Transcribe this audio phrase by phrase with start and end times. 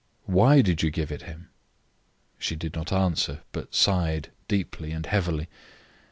[0.25, 1.49] "Why did you give it him?"
[2.39, 5.47] She did not answer, but sighed deeply and heavily.